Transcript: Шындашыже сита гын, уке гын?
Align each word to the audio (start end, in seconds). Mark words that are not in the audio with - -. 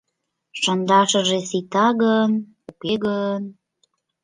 Шындашыже 0.61 1.39
сита 1.49 1.87
гын, 2.01 2.31
уке 2.69 2.93
гын? 3.05 3.41